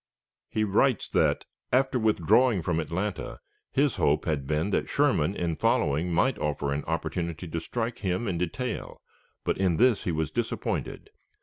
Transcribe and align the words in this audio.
He 0.49 0.63
writes 0.63 1.07
that, 1.09 1.45
after 1.71 1.99
withdrawing 1.99 2.63
from 2.63 2.79
Atlanta, 2.79 3.39
his 3.71 3.97
hope 3.97 4.25
had 4.25 4.47
been 4.47 4.71
that 4.71 4.89
Sherman 4.89 5.35
in 5.35 5.55
following 5.55 6.11
might 6.11 6.39
offer 6.39 6.73
an 6.73 6.83
opportunity 6.85 7.47
to 7.47 7.59
strike 7.61 7.99
him 7.99 8.27
in 8.27 8.39
detail, 8.39 8.99
but 9.43 9.59
in 9.59 9.77
this 9.77 10.03
he 10.05 10.11
was 10.11 10.31
disappointed. 10.31 11.11